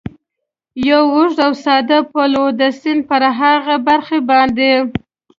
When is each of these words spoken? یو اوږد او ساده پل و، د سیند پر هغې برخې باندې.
یو 0.89 1.03
اوږد 1.15 1.37
او 1.45 1.53
ساده 1.63 1.99
پل 2.11 2.31
و، 2.41 2.43
د 2.59 2.61
سیند 2.79 3.01
پر 3.09 3.23
هغې 3.39 3.75
برخې 3.87 4.19
باندې. 4.29 4.71